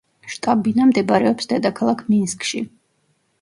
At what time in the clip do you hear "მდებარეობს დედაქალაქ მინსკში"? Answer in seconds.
0.91-2.65